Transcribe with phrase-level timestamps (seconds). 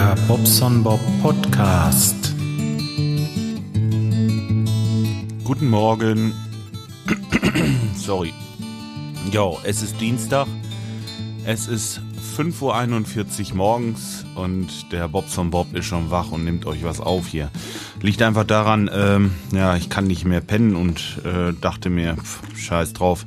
[0.00, 2.34] Der Bobson Bob Podcast.
[5.44, 6.32] Guten Morgen.
[7.96, 8.32] Sorry.
[9.30, 10.46] Jo, es ist Dienstag.
[11.44, 12.00] Es ist
[12.34, 17.26] 5.41 Uhr morgens und der Bobson Bob ist schon wach und nimmt euch was auf
[17.26, 17.50] hier.
[18.00, 22.40] Liegt einfach daran, ähm, ja, ich kann nicht mehr pennen und äh, dachte mir, pff,
[22.56, 23.26] scheiß drauf.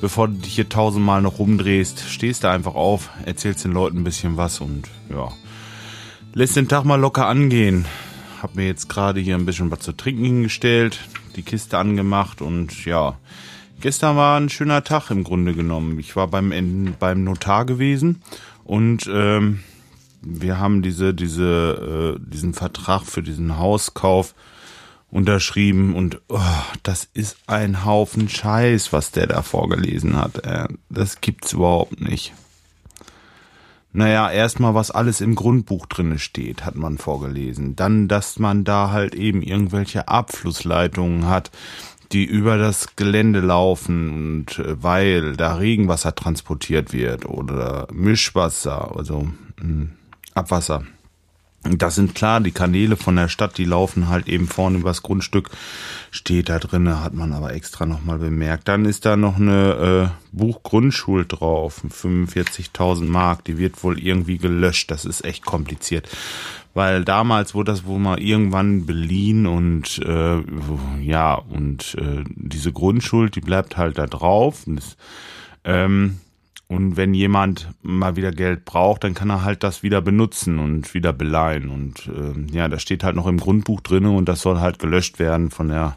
[0.00, 4.04] Bevor du dich hier tausendmal noch rumdrehst, stehst du einfach auf, erzählst den Leuten ein
[4.04, 5.30] bisschen was und ja,
[6.34, 7.86] lässt den Tag mal locker angehen.
[8.42, 10.98] Hab mir jetzt gerade hier ein bisschen was zu trinken hingestellt,
[11.36, 13.16] die Kiste angemacht und ja,
[13.80, 15.98] gestern war ein schöner Tag im Grunde genommen.
[15.98, 18.22] Ich war beim, beim Notar gewesen
[18.64, 19.60] und ähm,
[20.20, 24.34] wir haben diese, diese, äh, diesen Vertrag für diesen Hauskauf
[25.10, 26.40] unterschrieben und oh,
[26.82, 30.44] das ist ein Haufen Scheiß, was der da vorgelesen hat.
[30.44, 32.32] Äh, das gibt's überhaupt nicht.
[33.96, 37.76] Naja, erstmal, was alles im Grundbuch drinne steht, hat man vorgelesen.
[37.76, 41.52] Dann, dass man da halt eben irgendwelche Abflussleitungen hat,
[42.10, 49.22] die über das Gelände laufen und äh, weil da Regenwasser transportiert wird oder Mischwasser, also
[49.22, 49.90] mh, hm,
[50.34, 50.82] Abwasser.
[51.64, 55.48] Das sind klar, die Kanäle von der Stadt, die laufen halt eben vorne übers Grundstück,
[56.10, 58.68] steht da drinne, hat man aber extra nochmal bemerkt.
[58.68, 64.90] Dann ist da noch eine äh, Buchgrundschuld drauf, 45.000 Mark, die wird wohl irgendwie gelöscht,
[64.90, 66.06] das ist echt kompliziert.
[66.74, 70.42] Weil damals wurde das wohl mal irgendwann beliehen und äh,
[71.00, 74.66] ja, und äh, diese Grundschuld, die bleibt halt da drauf.
[74.66, 74.96] Und das,
[75.64, 76.18] ähm,
[76.74, 80.92] und wenn jemand mal wieder Geld braucht, dann kann er halt das wieder benutzen und
[80.92, 81.68] wieder beleihen.
[81.68, 85.20] Und äh, ja, das steht halt noch im Grundbuch drinne und das soll halt gelöscht
[85.20, 85.96] werden von der,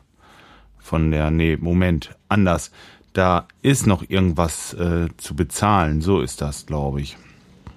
[0.78, 2.72] von der, nee, Moment, anders.
[3.14, 6.02] Da ist noch irgendwas äh, zu bezahlen.
[6.02, 7.17] So ist das, glaube ich.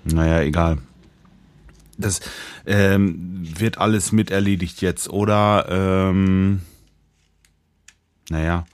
[0.05, 0.78] Naja, egal.
[1.97, 2.21] Das
[2.67, 5.09] ähm, wird alles mit erledigt jetzt.
[5.09, 6.61] Oder, ähm,
[8.28, 8.67] naja,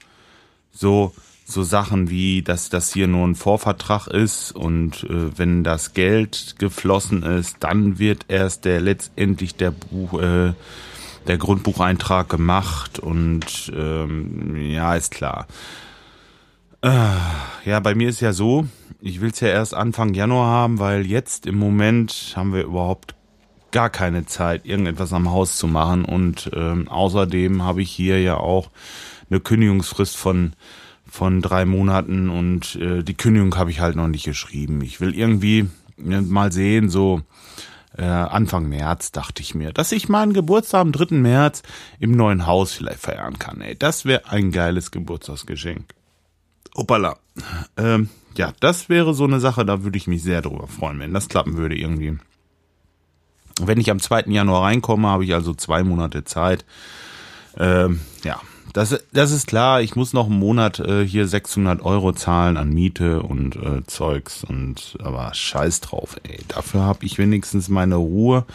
[0.71, 1.13] so
[1.49, 6.55] so Sachen wie, dass das hier nur ein Vorvertrag ist und äh, wenn das Geld
[6.59, 10.53] geflossen ist, dann wird erst der letztendlich der Buch, äh,
[11.25, 15.47] der Grundbucheintrag gemacht und ähm, ja, ist klar.
[16.81, 16.89] Äh,
[17.63, 18.67] ja, bei mir ist ja so,
[18.99, 23.15] ich will es ja erst Anfang Januar haben, weil jetzt im Moment haben wir überhaupt
[23.71, 28.35] gar keine Zeit, irgendetwas am Haus zu machen und ähm, außerdem habe ich hier ja
[28.35, 28.69] auch
[29.29, 30.51] eine Kündigungsfrist von
[31.09, 34.81] von drei Monaten und äh, die Kündigung habe ich halt noch nicht geschrieben.
[34.81, 37.21] Ich will irgendwie äh, mal sehen, so
[37.97, 41.15] äh, Anfang März dachte ich mir, dass ich meinen Geburtstag am 3.
[41.15, 41.63] März
[41.99, 43.61] im neuen Haus vielleicht feiern kann.
[43.61, 45.93] Ey, das wäre ein geiles Geburtstagsgeschenk.
[46.75, 47.17] Hoppala.
[47.75, 51.13] Ähm, ja, das wäre so eine Sache, da würde ich mich sehr drüber freuen, wenn
[51.13, 52.17] das klappen würde irgendwie.
[53.59, 54.25] Wenn ich am 2.
[54.27, 56.65] Januar reinkomme, habe ich also zwei Monate Zeit.
[57.57, 58.39] Ähm, ja,
[58.77, 59.81] das, das ist klar.
[59.81, 64.43] Ich muss noch einen Monat äh, hier 600 Euro zahlen an Miete und äh, Zeugs
[64.43, 66.39] und aber scheiß drauf, ey.
[66.47, 68.45] Dafür habe ich wenigstens meine Ruhe,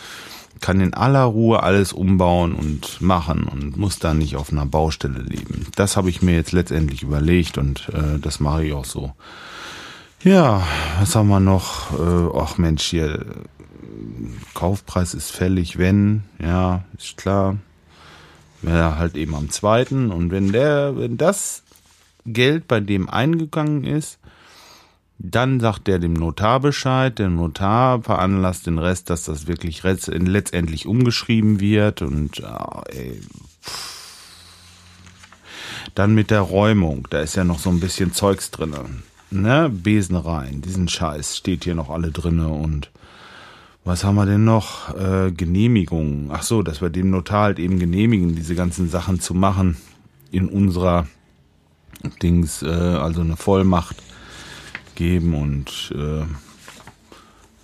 [0.60, 5.18] kann in aller Ruhe alles umbauen und machen und muss dann nicht auf einer Baustelle
[5.18, 5.66] leben.
[5.74, 9.12] Das habe ich mir jetzt letztendlich überlegt und äh, das mache ich auch so.
[10.22, 10.62] Ja,
[11.00, 11.98] was haben wir noch?
[11.98, 13.26] Äh, ach Mensch, hier
[14.54, 17.56] Kaufpreis ist fällig, wenn, ja, ist klar.
[18.62, 20.10] Ja, halt eben am zweiten.
[20.10, 21.62] Und wenn der, wenn das
[22.24, 24.18] Geld bei dem eingegangen ist,
[25.18, 27.18] dann sagt der dem Notar Bescheid.
[27.18, 32.02] Der Notar veranlasst den Rest, dass das wirklich letztendlich umgeschrieben wird.
[32.02, 33.20] Und oh, ey,
[35.94, 38.84] dann mit der Räumung, da ist ja noch so ein bisschen Zeugs drinne.
[39.30, 39.70] Ne?
[39.72, 42.90] Besen rein, diesen Scheiß steht hier noch alle drinne und
[43.84, 44.94] was haben wir denn noch?
[44.96, 46.30] Äh, Genehmigungen.
[46.32, 49.76] Ach so, dass wir dem Notar halt eben genehmigen, diese ganzen Sachen zu machen
[50.30, 51.06] in unserer
[52.22, 53.96] Dings, äh, also eine Vollmacht
[54.94, 56.24] geben und äh,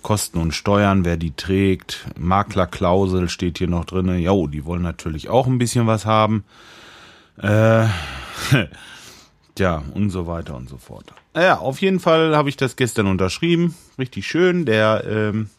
[0.01, 2.05] Kosten und Steuern, wer die trägt.
[2.17, 4.17] Maklerklausel steht hier noch drinne.
[4.17, 6.43] Jo, die wollen natürlich auch ein bisschen was haben.
[7.41, 7.85] Äh,
[9.57, 11.13] ja, und so weiter und so fort.
[11.33, 13.75] Naja, auf jeden Fall habe ich das gestern unterschrieben.
[13.97, 14.65] Richtig schön.
[14.65, 15.49] Der ähm,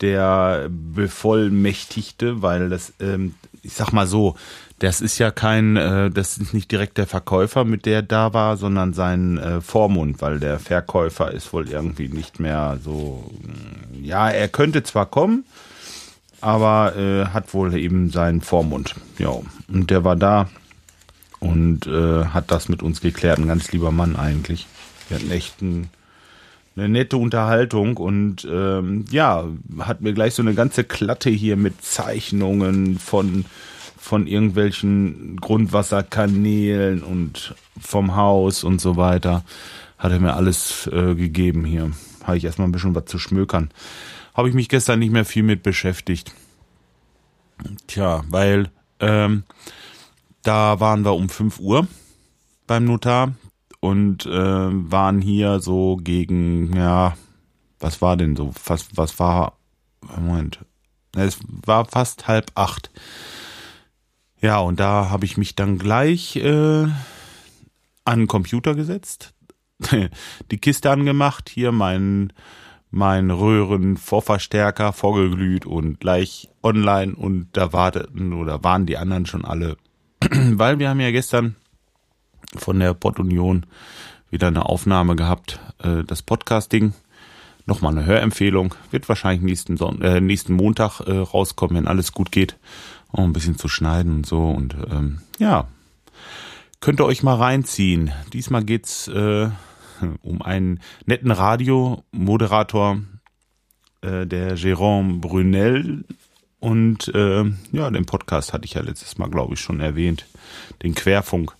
[0.00, 4.36] der Bevollmächtigte, weil das, ähm, ich sag mal so,
[4.78, 8.56] das ist ja kein, äh, das ist nicht direkt der Verkäufer, mit der da war,
[8.56, 13.30] sondern sein äh, Vormund, weil der Verkäufer ist wohl irgendwie nicht mehr so,
[14.00, 15.44] ja, er könnte zwar kommen,
[16.40, 18.94] aber äh, hat wohl eben seinen Vormund.
[19.18, 19.32] Ja,
[19.68, 20.48] und der war da
[21.40, 23.38] und hat das mit uns geklärt.
[23.38, 24.66] Ein ganz lieber Mann eigentlich.
[25.08, 25.88] Wir hatten echt ein
[26.78, 29.46] eine nette Unterhaltung und ähm, ja,
[29.80, 33.44] hat mir gleich so eine ganze Klatte hier mit Zeichnungen von
[33.96, 39.44] von irgendwelchen Grundwasserkanälen und vom Haus und so weiter.
[39.98, 41.90] Hat er mir alles äh, gegeben hier.
[42.24, 43.70] Habe ich erstmal ein bisschen was zu schmökern.
[44.32, 46.32] Habe ich mich gestern nicht mehr viel mit beschäftigt.
[47.88, 48.70] Tja, weil
[49.00, 49.42] ähm,
[50.42, 51.86] da waren wir um 5 Uhr
[52.66, 53.34] beim Notar
[53.80, 57.16] und äh, waren hier so gegen, ja,
[57.78, 58.52] was war denn so?
[58.66, 59.58] Was, was war,
[60.16, 60.64] Moment,
[61.16, 62.90] es war fast halb acht.
[64.40, 66.86] Ja, und da habe ich mich dann gleich äh,
[68.04, 69.34] an den Computer gesetzt,
[70.50, 72.32] die Kiste angemacht, hier mein,
[72.90, 79.76] mein Röhren-Vorverstärker vorgeglüht und gleich online und da warteten oder waren die anderen schon alle.
[80.30, 81.56] Weil wir haben ja gestern
[82.56, 83.66] von der Pod-Union
[84.30, 86.92] wieder eine Aufnahme gehabt, äh, das Podcasting.
[87.66, 88.74] Nochmal eine Hörempfehlung.
[88.90, 92.56] Wird wahrscheinlich nächsten, Son äh, nächsten Montag äh, rauskommen, wenn alles gut geht
[93.12, 94.50] auch ein bisschen zu schneiden und so.
[94.50, 95.68] Und ähm, ja,
[96.80, 98.12] könnt ihr euch mal reinziehen.
[98.32, 99.48] Diesmal geht's äh,
[100.22, 103.00] um einen netten Radiomoderator,
[104.02, 106.04] äh, der Jérôme Brunel.
[106.60, 110.26] Und äh, ja, den Podcast hatte ich ja letztes Mal, glaube ich, schon erwähnt.
[110.82, 111.54] Den Querfunk.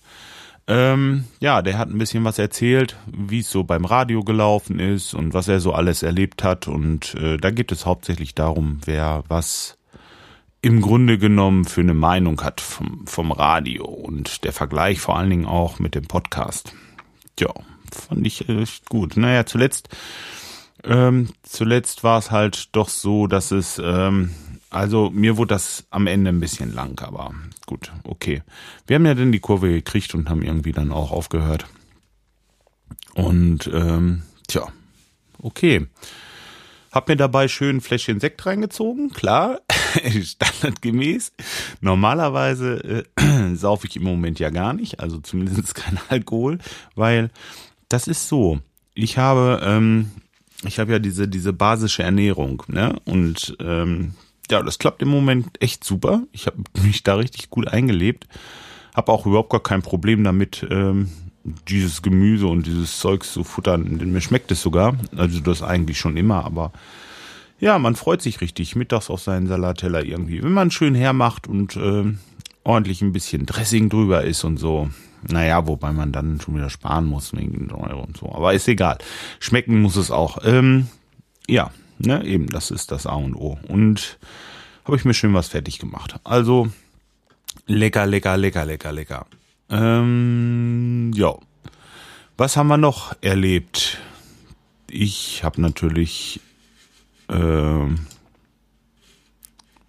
[0.69, 5.15] Ähm, ja, der hat ein bisschen was erzählt, wie es so beim Radio gelaufen ist
[5.15, 6.67] und was er so alles erlebt hat.
[6.67, 9.79] Und äh, da geht es hauptsächlich darum, wer was
[10.61, 15.31] im Grunde genommen für eine Meinung hat vom, vom Radio und der Vergleich vor allen
[15.31, 16.73] Dingen auch mit dem Podcast.
[17.39, 17.51] Ja,
[17.91, 19.17] fand ich echt gut.
[19.17, 19.89] Naja, zuletzt,
[20.83, 24.35] ähm, zuletzt war es halt doch so, dass es, ähm,
[24.69, 27.33] also mir wurde das am Ende ein bisschen lang, aber
[27.65, 28.43] gut, okay.
[28.85, 31.65] Wir haben ja dann die Kurve gekriegt und haben irgendwie dann auch aufgehört.
[33.15, 34.67] Und ähm, tja,
[35.41, 35.87] okay.
[36.91, 39.61] Hab mir dabei schön ein Fläschchen Sekt reingezogen, klar,
[40.23, 41.33] standardgemäß.
[41.81, 46.59] Normalerweise äh, saufe ich im Moment ja gar nicht, also zumindest kein Alkohol,
[46.95, 47.29] weil
[47.89, 48.59] das ist so.
[48.93, 50.11] Ich habe, ähm,
[50.63, 52.99] ich habe ja diese diese basische Ernährung, ne?
[53.05, 54.13] Und ähm,
[54.51, 56.23] ja, das klappt im Moment echt super.
[56.31, 58.27] Ich habe mich da richtig gut eingelebt,
[58.95, 60.65] habe auch überhaupt gar kein Problem damit.
[60.69, 61.09] Ähm,
[61.67, 63.99] dieses Gemüse und dieses Zeugs zu futtern.
[64.11, 64.97] Mir schmeckt es sogar.
[65.15, 66.71] Also das eigentlich schon immer, aber
[67.59, 70.41] ja, man freut sich richtig mittags auf seinen Salatteller irgendwie.
[70.43, 72.05] Wenn man schön hermacht und äh,
[72.63, 74.89] ordentlich ein bisschen Dressing drüber ist und so.
[75.27, 78.31] Naja, wobei man dann schon wieder sparen muss wegen Euro und so.
[78.33, 78.97] Aber ist egal.
[79.39, 80.37] Schmecken muss es auch.
[80.45, 80.87] Ähm,
[81.47, 83.59] ja, ne, eben, das ist das A und O.
[83.67, 84.17] Und
[84.85, 86.19] habe ich mir schön was fertig gemacht.
[86.23, 86.69] Also
[87.67, 89.25] lecker, lecker, lecker, lecker, lecker.
[89.69, 91.35] Ähm, ja.
[92.37, 93.99] Was haben wir noch erlebt?
[94.89, 96.39] Ich habe natürlich
[97.27, 97.85] äh,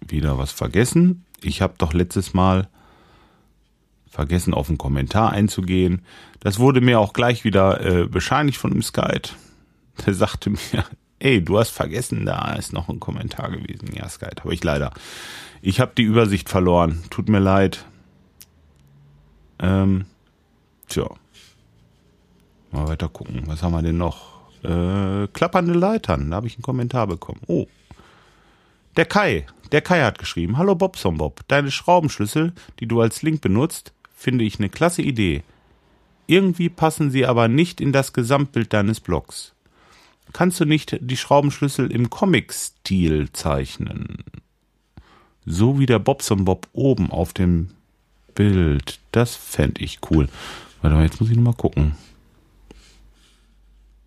[0.01, 1.25] wieder was vergessen.
[1.41, 2.67] Ich habe doch letztes Mal
[4.09, 6.01] vergessen, auf einen Kommentar einzugehen.
[6.41, 9.29] Das wurde mir auch gleich wieder äh, bescheinigt von dem Skype.
[10.05, 10.85] Der sagte mir,
[11.21, 13.93] ey, du hast vergessen, da ist noch ein Kommentar gewesen.
[13.93, 14.91] Ja, Skype, habe ich leider.
[15.61, 17.03] Ich habe die Übersicht verloren.
[17.09, 17.85] Tut mir leid.
[19.59, 20.05] Ähm,
[20.87, 21.07] tja.
[22.71, 23.43] Mal weiter gucken.
[23.45, 24.41] Was haben wir denn noch?
[24.63, 26.31] Äh, klappernde Leitern.
[26.31, 27.41] Da habe ich einen Kommentar bekommen.
[27.47, 27.67] Oh.
[28.97, 29.45] Der Kai.
[29.71, 30.57] Der Kai hat geschrieben.
[30.57, 31.41] Hallo Bobson Bob.
[31.47, 35.43] Deine Schraubenschlüssel, die du als Link benutzt, finde ich eine klasse Idee.
[36.25, 39.53] Irgendwie passen sie aber nicht in das Gesamtbild deines Blogs.
[40.33, 44.23] Kannst du nicht die Schraubenschlüssel im Comic-Stil zeichnen?
[45.45, 47.71] So wie der Bobson Bob oben auf dem
[48.35, 48.99] Bild.
[49.11, 50.29] Das fände ich cool.
[50.81, 51.95] Warte mal, jetzt muss ich nochmal gucken.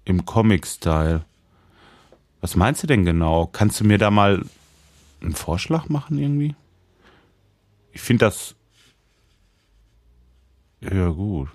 [0.05, 1.25] Im Comic-Style.
[2.41, 3.47] Was meinst du denn genau?
[3.47, 4.45] Kannst du mir da mal
[5.21, 6.55] einen Vorschlag machen irgendwie?
[7.93, 8.55] Ich finde das.
[10.81, 11.49] Ja, gut.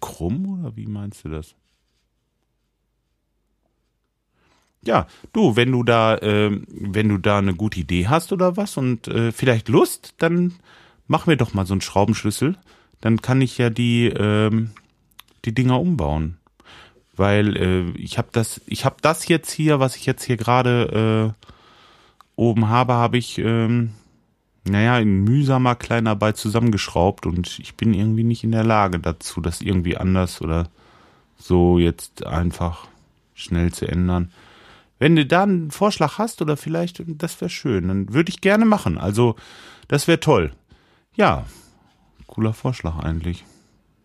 [0.00, 1.54] Krumm oder wie meinst du das?
[4.82, 8.76] Ja, du, wenn du da, äh, wenn du da eine gute Idee hast oder was
[8.76, 10.54] und äh, vielleicht Lust, dann
[11.06, 12.56] mach mir doch mal so einen Schraubenschlüssel.
[13.00, 14.70] Dann kann ich ja die, ähm,
[15.44, 16.38] die Dinger umbauen.
[17.16, 21.34] Weil äh, ich habe das, ich habe das jetzt hier, was ich jetzt hier gerade
[21.36, 21.46] äh,
[22.36, 23.90] oben habe, habe ich, ähm,
[24.64, 29.60] naja, in mühsamer Kleinarbeit zusammengeschraubt und ich bin irgendwie nicht in der Lage dazu, das
[29.60, 30.68] irgendwie anders oder
[31.36, 32.86] so jetzt einfach
[33.34, 34.32] schnell zu ändern.
[35.00, 38.66] Wenn du da einen Vorschlag hast oder vielleicht, das wäre schön, dann würde ich gerne
[38.66, 38.98] machen.
[38.98, 39.34] Also,
[39.88, 40.52] das wäre toll.
[41.14, 41.46] Ja,
[42.26, 43.44] cooler Vorschlag eigentlich.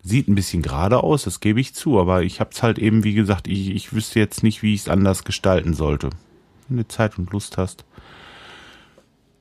[0.02, 3.04] Sieht ein bisschen gerade aus, das gebe ich zu, aber ich habe es halt eben,
[3.04, 6.08] wie gesagt, ich, ich wüsste jetzt nicht, wie ich es anders gestalten sollte.
[6.68, 7.84] Wenn du Zeit und Lust hast,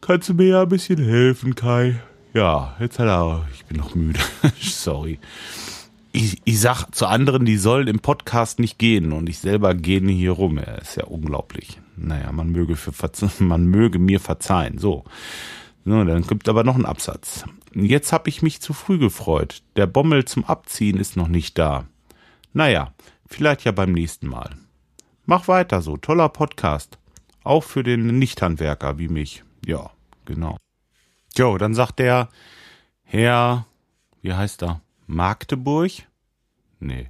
[0.01, 2.01] kannst du mir ja ein bisschen helfen, Kai.
[2.33, 4.19] Ja, jetzt halt auch, ich bin noch müde.
[4.59, 5.19] Sorry.
[6.15, 10.07] Ich, ich sag zu anderen, die sollen im Podcast nicht gehen und ich selber gehen
[10.07, 10.55] hier rum.
[10.55, 11.81] Ja, ist ja unglaublich.
[11.98, 12.93] Naja, man möge, für,
[13.43, 14.77] man möge mir verzeihen.
[14.77, 15.03] So.
[15.84, 17.43] So, dann gibt aber noch ein Absatz.
[17.74, 19.62] Jetzt habe ich mich zu früh gefreut.
[19.75, 21.84] Der Bommel zum Abziehen ist noch nicht da.
[22.53, 22.93] Naja,
[23.27, 24.55] vielleicht ja beim nächsten Mal.
[25.25, 26.98] Mach weiter so, toller Podcast.
[27.43, 29.43] Auch für den Nichthandwerker wie mich.
[29.65, 29.91] Ja,
[30.24, 30.55] genau.
[31.36, 32.29] Jo, dann sagt der
[33.03, 33.65] Herr,
[34.22, 34.79] wie heißt er?
[35.07, 35.91] Magdeburg?
[36.79, 37.09] Nee.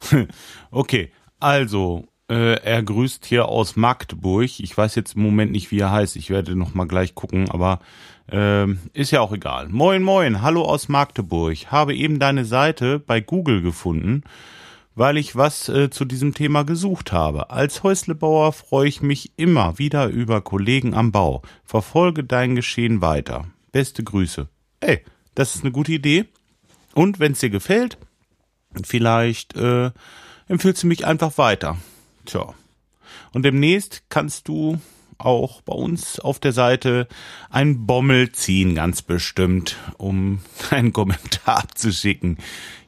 [0.70, 4.60] okay, also, äh, er grüßt hier aus Magdeburg.
[4.60, 6.16] Ich weiß jetzt im Moment nicht, wie er heißt.
[6.16, 7.80] Ich werde noch mal gleich gucken, aber
[8.30, 9.68] äh, ist ja auch egal.
[9.68, 11.70] Moin, moin, hallo aus Magdeburg.
[11.70, 14.22] Habe eben deine Seite bei Google gefunden,
[14.94, 17.50] weil ich was äh, zu diesem Thema gesucht habe.
[17.50, 21.42] Als Häuslebauer freue ich mich immer wieder über Kollegen am Bau.
[21.64, 23.46] Verfolge dein Geschehen weiter.
[23.70, 24.48] Beste Grüße.
[24.80, 25.04] Ey,
[25.34, 26.26] das ist eine gute Idee.
[26.94, 27.98] Und wenn es dir gefällt,
[28.82, 29.90] vielleicht äh,
[30.48, 31.76] empfiehlst du mich einfach weiter.
[32.24, 32.54] Tja.
[33.32, 34.80] Und demnächst kannst du
[35.18, 37.08] auch bei uns auf der Seite
[37.50, 42.38] ein Bommel ziehen, ganz bestimmt, um einen Kommentar abzuschicken.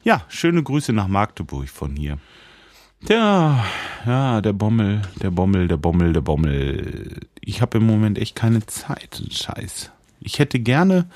[0.03, 2.17] Ja, schöne Grüße nach Magdeburg von hier.
[3.05, 3.63] Tja,
[4.05, 7.19] ja, der Bommel, der Bommel, der Bommel, der Bommel.
[7.41, 9.21] Ich habe im Moment echt keine Zeit.
[9.29, 9.91] Scheiß.
[10.19, 11.07] Ich hätte gerne,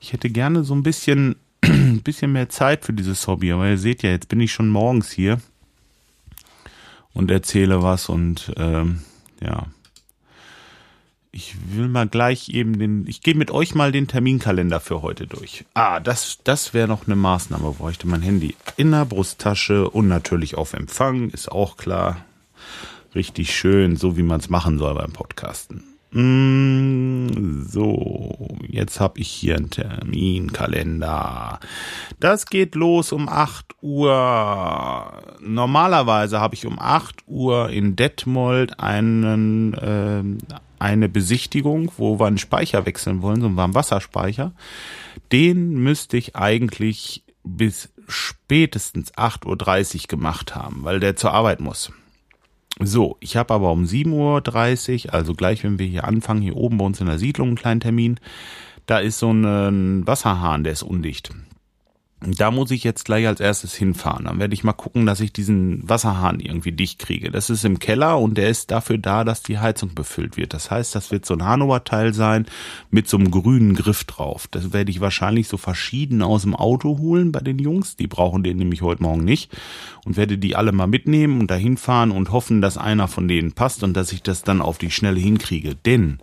[0.00, 3.52] ich hätte gerne so ein bisschen, ein bisschen mehr Zeit für dieses Hobby.
[3.52, 5.40] Aber ihr seht ja, jetzt bin ich schon morgens hier
[7.12, 9.00] und erzähle was und ähm,
[9.42, 9.66] ja.
[11.32, 15.28] Ich will mal gleich eben den, ich gehe mit euch mal den Terminkalender für heute
[15.28, 15.64] durch.
[15.74, 20.56] Ah, das, das wäre noch eine Maßnahme, bräuchte mein Handy in der Brusttasche und natürlich
[20.56, 22.24] auf Empfang, ist auch klar.
[23.14, 25.84] Richtig schön, so wie man es machen soll beim Podcasten.
[26.12, 28.39] Mm, so,
[28.72, 31.60] jetzt habe ich hier einen Terminkalender.
[32.18, 35.22] Das geht los um 8 Uhr.
[35.40, 40.22] Normalerweise habe ich um 8 Uhr in Detmold einen, äh,
[40.78, 44.52] eine Besichtigung, wo wir einen Speicher wechseln wollen, so einen Warmwasserspeicher.
[45.32, 51.92] Den müsste ich eigentlich bis spätestens 8.30 Uhr gemacht haben, weil der zur Arbeit muss.
[52.78, 56.78] So, ich habe aber um 7.30 Uhr, also gleich wenn wir hier anfangen, hier oben
[56.78, 58.20] bei uns in der Siedlung einen kleinen Termin,
[58.86, 61.30] da ist so ein Wasserhahn, der ist undicht.
[62.22, 64.26] Da muss ich jetzt gleich als erstes hinfahren.
[64.26, 67.30] Dann werde ich mal gucken, dass ich diesen Wasserhahn irgendwie dicht kriege.
[67.30, 70.52] Das ist im Keller und der ist dafür da, dass die Heizung befüllt wird.
[70.52, 72.44] Das heißt, das wird so ein Hanauer-Teil sein
[72.90, 74.48] mit so einem grünen Griff drauf.
[74.50, 77.96] Das werde ich wahrscheinlich so verschieden aus dem Auto holen bei den Jungs.
[77.96, 79.50] Die brauchen den nämlich heute Morgen nicht.
[80.04, 83.52] Und werde die alle mal mitnehmen und dahin fahren und hoffen, dass einer von denen
[83.52, 85.74] passt und dass ich das dann auf die Schnelle hinkriege.
[85.74, 86.18] Denn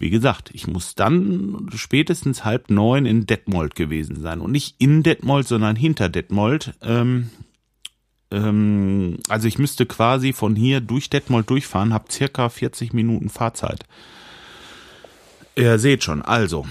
[0.00, 4.40] wie gesagt, ich muss dann spätestens halb neun in Detmold gewesen sein.
[4.40, 6.72] Und nicht in Detmold, sondern hinter Detmold.
[6.80, 7.28] Ähm,
[8.30, 13.84] ähm, also ich müsste quasi von hier durch Detmold durchfahren, habe circa 40 Minuten Fahrzeit.
[15.54, 16.66] Ihr seht schon, also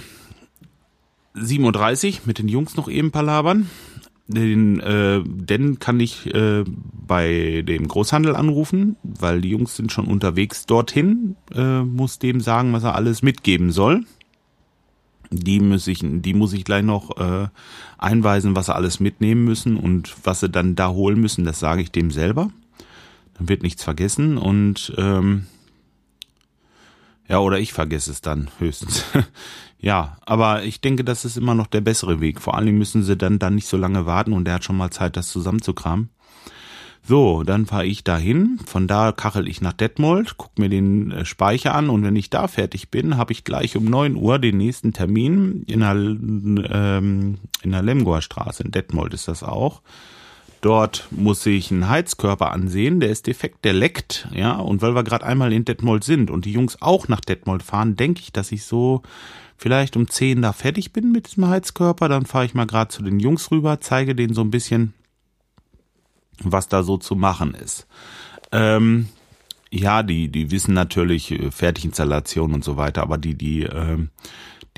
[1.36, 3.70] 7.30 Uhr mit den Jungs noch eben palabern
[4.30, 6.64] den, äh, denn kann ich äh,
[7.08, 12.72] bei dem Großhandel anrufen, weil die Jungs sind schon unterwegs dorthin, äh, muss dem sagen,
[12.72, 14.06] was er alles mitgeben soll.
[15.32, 17.48] Die muss ich, die muss ich gleich noch äh,
[17.98, 21.82] einweisen, was sie alles mitnehmen müssen und was sie dann da holen müssen, das sage
[21.82, 22.52] ich dem selber.
[23.38, 25.48] Dann wird nichts vergessen und ähm,
[27.30, 29.06] ja, oder ich vergesse es dann höchstens.
[29.80, 32.42] ja, aber ich denke, das ist immer noch der bessere Weg.
[32.42, 34.90] Vor allem müssen sie dann, dann nicht so lange warten und der hat schon mal
[34.90, 36.10] Zeit, das zusammenzukramen.
[37.04, 38.60] So, dann fahre ich dahin.
[38.66, 42.32] Von da kachel ich nach Detmold, guck mir den äh, Speicher an und wenn ich
[42.32, 47.38] da fertig bin, habe ich gleich um neun Uhr den nächsten Termin in der, ähm,
[47.62, 48.64] in der Lemgoer Straße.
[48.64, 49.82] In Detmold ist das auch.
[50.62, 55.04] Dort muss ich einen Heizkörper ansehen, der ist defekt, der leckt, ja, und weil wir
[55.04, 58.52] gerade einmal in Detmold sind und die Jungs auch nach Detmold fahren, denke ich, dass
[58.52, 59.02] ich so
[59.58, 63.04] vielleicht um 10 da fertig bin mit diesem Heizkörper, dann fahre ich mal gerade zu
[63.04, 64.94] den Jungs rüber, zeige denen so ein bisschen,
[66.42, 67.88] was da so zu machen ist.
[68.52, 69.08] Ähm,
[69.70, 74.10] ja, die, die wissen natürlich äh, Fertiginstallation und so weiter, aber die, die, ähm,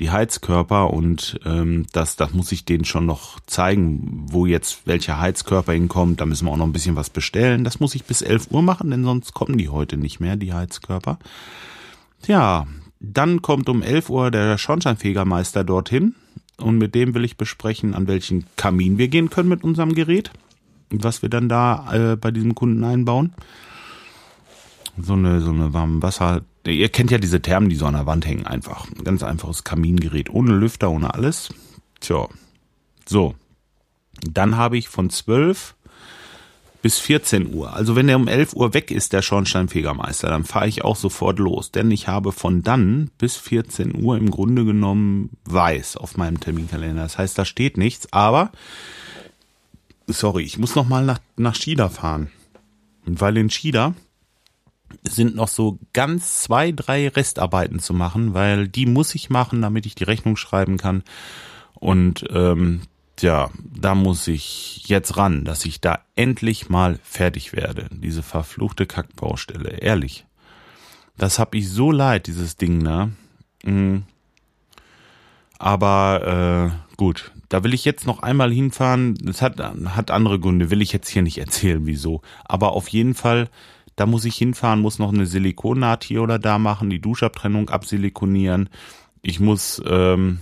[0.02, 5.20] die Heizkörper und ähm, das, das muss ich denen schon noch zeigen, wo jetzt welcher
[5.20, 6.20] Heizkörper hinkommt.
[6.20, 7.62] Da müssen wir auch noch ein bisschen was bestellen.
[7.62, 10.52] Das muss ich bis 11 Uhr machen, denn sonst kommen die heute nicht mehr, die
[10.52, 11.18] Heizkörper.
[12.26, 12.66] Ja,
[12.98, 16.16] dann kommt um 11 Uhr der Schornsteinfegermeister dorthin
[16.56, 20.32] und mit dem will ich besprechen, an welchen Kamin wir gehen können mit unserem Gerät
[20.90, 23.34] und was wir dann da äh, bei diesem Kunden einbauen.
[25.00, 26.42] So eine, so eine warme Wasser.
[26.64, 28.86] Ihr kennt ja diese Thermen, die so an der Wand hängen, einfach.
[28.88, 31.52] Ein ganz einfaches Kamingerät, ohne Lüfter, ohne alles.
[32.00, 32.28] Tja.
[33.06, 33.34] So.
[34.30, 35.74] Dann habe ich von 12
[36.82, 37.72] bis 14 Uhr.
[37.72, 41.38] Also wenn der um 11 Uhr weg ist, der Schornsteinfegermeister, dann fahre ich auch sofort
[41.38, 41.70] los.
[41.70, 47.02] Denn ich habe von dann bis 14 Uhr im Grunde genommen weiß auf meinem Terminkalender.
[47.02, 48.50] Das heißt, da steht nichts, aber
[50.06, 52.30] sorry, ich muss noch mal nach, nach Schieder fahren.
[53.04, 53.94] Weil in Schieder
[55.02, 59.86] sind noch so ganz zwei, drei Restarbeiten zu machen, weil die muss ich machen, damit
[59.86, 61.02] ich die Rechnung schreiben kann.
[61.74, 62.82] Und ähm,
[63.16, 67.88] Tja, da muss ich jetzt ran, dass ich da endlich mal fertig werde.
[67.92, 70.26] Diese verfluchte Kackbaustelle, ehrlich.
[71.18, 73.12] Das hab ich so leid, dieses Ding, ne?
[73.64, 74.04] Mhm.
[75.58, 79.14] Aber äh, gut, da will ich jetzt noch einmal hinfahren.
[79.22, 82.22] Das hat, hat andere Gründe, will ich jetzt hier nicht erzählen, wieso.
[82.44, 83.48] Aber auf jeden Fall,
[83.96, 88.68] da muss ich hinfahren, muss noch eine Silikonnaht hier oder da machen, die Duschabtrennung absilikonieren.
[89.22, 90.38] Ich muss ähm,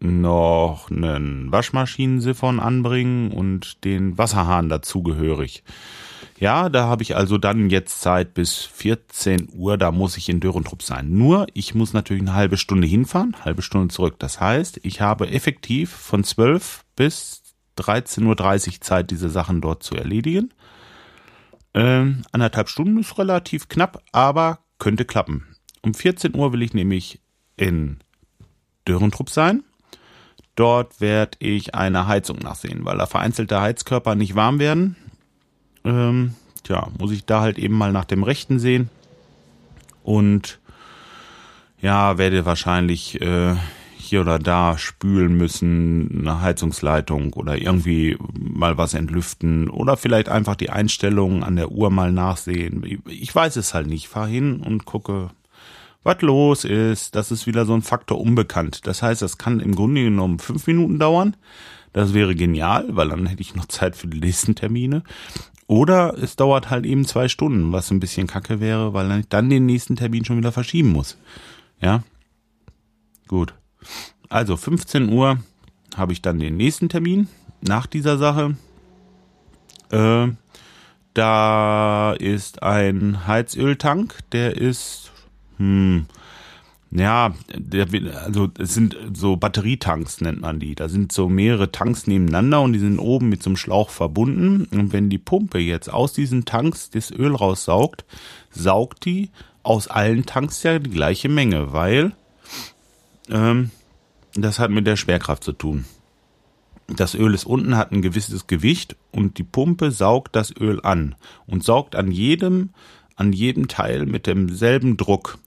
[0.00, 5.62] noch einen Waschmaschinensiphon anbringen und den Wasserhahn dazugehörig.
[6.38, 10.40] Ja, da habe ich also dann jetzt Zeit bis 14 Uhr, da muss ich in
[10.40, 11.16] Dörrentrupp sein.
[11.16, 14.16] Nur, ich muss natürlich eine halbe Stunde hinfahren, halbe Stunde zurück.
[14.18, 17.42] Das heißt, ich habe effektiv von 12 bis
[17.78, 18.26] 13.30
[18.74, 20.52] Uhr Zeit, diese Sachen dort zu erledigen.
[21.74, 25.56] Ähm, anderthalb Stunden ist relativ knapp, aber könnte klappen.
[25.82, 27.20] Um 14 Uhr will ich nämlich
[27.56, 27.98] in
[28.84, 29.64] Dörrentrupp sein.
[30.54, 34.96] Dort werde ich eine Heizung nachsehen, weil da vereinzelte Heizkörper nicht warm werden.
[35.84, 38.90] Ähm, tja, muss ich da halt eben mal nach dem Rechten sehen.
[40.02, 40.60] Und
[41.80, 43.56] ja, werde wahrscheinlich äh,
[44.12, 50.54] hier oder da spülen müssen, eine Heizungsleitung oder irgendwie mal was entlüften oder vielleicht einfach
[50.54, 53.02] die Einstellungen an der Uhr mal nachsehen.
[53.08, 54.08] Ich weiß es halt nicht.
[54.08, 55.30] Fahr hin und gucke,
[56.02, 57.14] was los ist.
[57.14, 58.86] Das ist wieder so ein Faktor unbekannt.
[58.86, 61.34] Das heißt, das kann im Grunde genommen fünf Minuten dauern.
[61.94, 65.04] Das wäre genial, weil dann hätte ich noch Zeit für die nächsten Termine.
[65.66, 69.48] Oder es dauert halt eben zwei Stunden, was ein bisschen kacke wäre, weil ich dann
[69.48, 71.16] den nächsten Termin schon wieder verschieben muss.
[71.80, 72.02] Ja.
[73.26, 73.54] Gut.
[74.28, 75.38] Also 15 Uhr
[75.96, 77.28] habe ich dann den nächsten Termin
[77.60, 78.56] nach dieser Sache.
[79.90, 80.28] Äh,
[81.14, 85.12] da ist ein Heizöltank, der ist
[85.58, 86.06] hm,
[86.94, 87.86] ja, der,
[88.24, 90.74] also es sind so Batterietanks nennt man die.
[90.74, 94.68] Da sind so mehrere Tanks nebeneinander und die sind oben mit so einem Schlauch verbunden.
[94.70, 98.04] Und wenn die Pumpe jetzt aus diesen Tanks das Öl raussaugt,
[98.50, 99.30] saugt die
[99.62, 102.12] aus allen Tanks ja die gleiche Menge, weil
[103.28, 103.70] ähm,
[104.34, 105.84] das hat mit der Schwerkraft zu tun.
[106.88, 111.14] Das Öl ist unten, hat ein gewisses Gewicht und die Pumpe saugt das Öl an
[111.46, 112.70] und saugt an jedem,
[113.16, 115.38] an jedem Teil mit demselben Druck.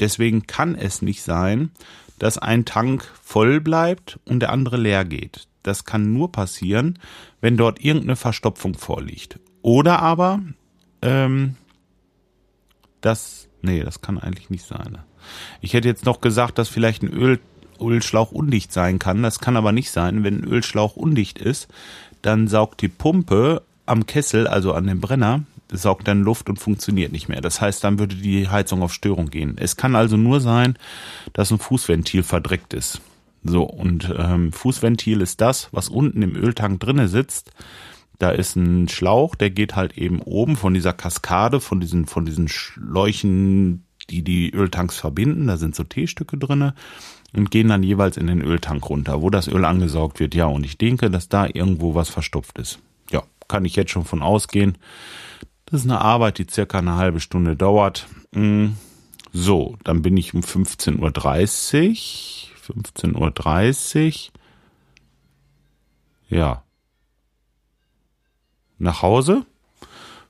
[0.00, 1.70] Deswegen kann es nicht sein,
[2.18, 5.46] dass ein Tank voll bleibt und der andere leer geht.
[5.62, 6.98] Das kann nur passieren,
[7.40, 9.40] wenn dort irgendeine Verstopfung vorliegt.
[9.62, 10.42] Oder aber,
[11.02, 11.56] ähm,
[13.00, 14.98] das, nee, das kann eigentlich nicht sein.
[15.60, 17.40] Ich hätte jetzt noch gesagt, dass vielleicht ein Öl,
[17.80, 19.22] Ölschlauch undicht sein kann.
[19.22, 20.24] Das kann aber nicht sein.
[20.24, 21.68] Wenn ein Ölschlauch undicht ist,
[22.22, 27.12] dann saugt die Pumpe am Kessel, also an dem Brenner, saugt dann Luft und funktioniert
[27.12, 27.40] nicht mehr.
[27.40, 29.56] Das heißt, dann würde die Heizung auf Störung gehen.
[29.58, 30.76] Es kann also nur sein,
[31.32, 33.00] dass ein Fußventil verdreckt ist.
[33.42, 37.52] So, und ähm, Fußventil ist das, was unten im Öltank drinne sitzt.
[38.18, 42.24] Da ist ein Schlauch, der geht halt eben oben von dieser Kaskade, von diesen, von
[42.24, 45.46] diesen Schläuchen, die die Öltanks verbinden.
[45.46, 46.74] Da sind so T-Stücke drinne
[47.34, 50.34] und gehen dann jeweils in den Öltank runter, wo das Öl angesaugt wird.
[50.34, 52.78] Ja, und ich denke, dass da irgendwo was verstopft ist.
[53.10, 54.78] Ja, kann ich jetzt schon von ausgehen.
[55.66, 58.06] Das ist eine Arbeit, die circa eine halbe Stunde dauert.
[58.32, 58.68] Mm,
[59.32, 61.08] so, dann bin ich um 15.30 Uhr.
[62.76, 64.32] 15.30 Uhr.
[66.28, 66.62] Ja.
[68.78, 69.44] Nach Hause,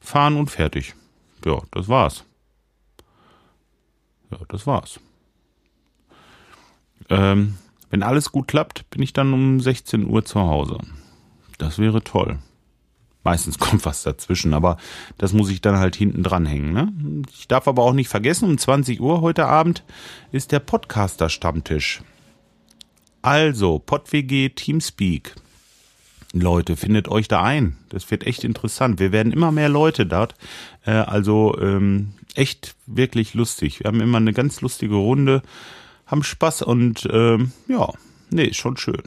[0.00, 0.94] fahren und fertig.
[1.44, 2.24] Ja, das war's.
[4.34, 5.00] Ja, das war's.
[7.08, 7.58] Ähm,
[7.90, 10.78] wenn alles gut klappt, bin ich dann um 16 Uhr zu Hause.
[11.58, 12.38] Das wäre toll.
[13.22, 14.76] Meistens kommt was dazwischen, aber
[15.18, 16.72] das muss ich dann halt hinten dranhängen.
[16.72, 17.22] Ne?
[17.32, 19.84] Ich darf aber auch nicht vergessen, um 20 Uhr heute Abend
[20.32, 22.02] ist der Podcaster-Stammtisch.
[23.22, 25.34] Also, PodWG Teamspeak.
[26.40, 27.76] Leute, findet euch da ein.
[27.88, 28.98] Das wird echt interessant.
[29.00, 30.34] Wir werden immer mehr Leute dort.
[30.84, 33.80] Äh, also ähm, echt wirklich lustig.
[33.80, 35.42] Wir haben immer eine ganz lustige Runde,
[36.06, 37.92] haben Spaß und ähm, ja,
[38.34, 39.02] Nee, ist schon schön.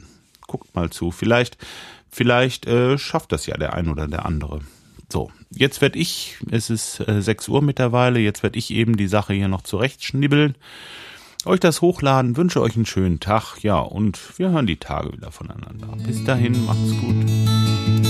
[0.46, 1.10] Guckt mal zu.
[1.10, 1.58] Vielleicht,
[2.10, 4.60] vielleicht äh, schafft das ja der ein oder der andere.
[5.10, 9.06] So, jetzt werde ich, es ist äh, 6 Uhr mittlerweile, jetzt werde ich eben die
[9.06, 10.54] Sache hier noch zurechtschnibbeln,
[11.44, 15.30] euch das hochladen, wünsche euch einen schönen Tag, ja, und wir hören die Tage wieder
[15.30, 15.88] voneinander.
[16.06, 18.07] Bis dahin, macht's gut.